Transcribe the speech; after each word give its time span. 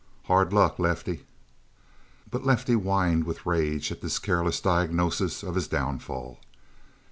Hard 0.23 0.51
luck, 0.51 0.79
Lefty." 0.79 1.25
But 2.31 2.43
Lefty 2.43 2.73
whined 2.73 3.23
with 3.25 3.45
rage 3.45 3.91
at 3.91 4.01
this 4.01 4.17
careless 4.17 4.59
diagnosis 4.59 5.43
of 5.43 5.53
his 5.53 5.67
downfall. 5.67 6.39